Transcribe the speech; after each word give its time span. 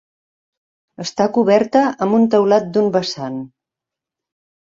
Està 1.05 1.25
coberta 1.35 1.83
amb 2.05 2.17
un 2.19 2.25
teulat 2.35 2.71
d'un 2.77 2.89
vessant. 2.97 3.37